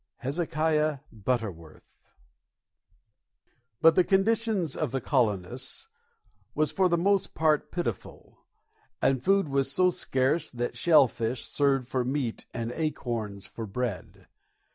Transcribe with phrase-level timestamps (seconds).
[0.21, 1.83] HEZEKIAH BUTTERWORTH.
[3.83, 5.89] But the condition of the colonists
[6.55, 8.39] was for the most part pitiful,
[8.99, 14.25] and food was so scarce that shell fish served for meat and acorns for bread.